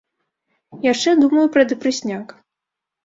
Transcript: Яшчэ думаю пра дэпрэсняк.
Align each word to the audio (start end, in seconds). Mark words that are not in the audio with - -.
Яшчэ 0.91 1.13
думаю 1.25 1.45
пра 1.59 1.67
дэпрэсняк. 1.73 2.27